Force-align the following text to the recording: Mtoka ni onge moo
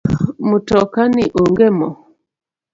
Mtoka 0.49 1.01
ni 1.15 1.23
onge 1.41 1.67
moo 1.77 1.95